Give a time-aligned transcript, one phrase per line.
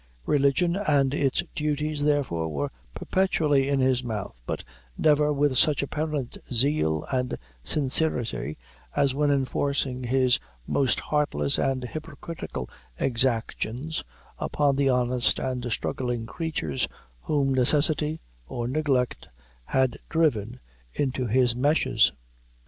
[0.25, 4.63] Religion and its duties, therefore, were perpetually in his mouth but
[4.97, 8.57] never with such apparent zeal and sincerity
[8.95, 12.67] as when enforcing his most heartless and hypocritical
[12.99, 14.03] exactions
[14.39, 16.87] upon the honest and struggling creatures
[17.21, 19.29] whom necessity or neglect
[19.65, 20.59] had driven
[20.95, 22.11] into his meshes.